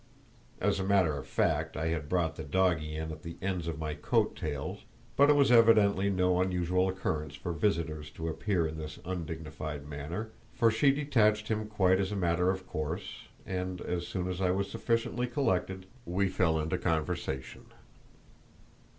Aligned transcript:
As 0.59 0.79
a 0.79 0.83
matter 0.83 1.15
of 1.15 1.27
fact, 1.27 1.77
I 1.77 1.89
had 1.89 2.09
brought 2.09 2.35
the 2.35 2.43
doggie 2.43 2.95
in 2.95 3.11
at 3.11 3.21
the 3.21 3.37
ends 3.39 3.67
of 3.67 3.77
my 3.77 3.93
coat 3.93 4.35
tails; 4.35 4.79
but 5.15 5.29
it 5.29 5.35
was 5.35 5.51
evidently 5.51 6.09
no 6.09 6.41
unusual 6.41 6.89
occurrence 6.89 7.35
for 7.35 7.53
visitors 7.53 8.09
to 8.15 8.27
appear 8.27 8.65
in 8.65 8.79
this 8.79 8.97
undignified 9.05 9.87
manner, 9.87 10.31
for 10.55 10.71
she 10.71 10.89
detached 10.89 11.49
him 11.49 11.67
quite 11.67 11.99
as 11.99 12.11
a 12.11 12.15
matter 12.15 12.49
of 12.49 12.65
course, 12.65 13.27
and 13.45 13.79
as 13.79 14.07
soon 14.07 14.27
as 14.27 14.41
I 14.41 14.49
was 14.49 14.71
sufficiently 14.71 15.27
collected 15.27 15.85
we 16.03 16.27
fell 16.29 16.59
into 16.59 16.79
conversation. 16.79 17.67